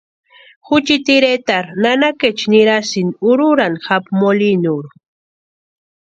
Juchiti 0.67 1.11
iretarhu 1.17 1.73
nanakeecha 1.83 2.45
nirasïnti 2.53 3.19
úrhurhani 3.31 3.79
japu 3.85 4.09
molinurhu. 4.19 4.91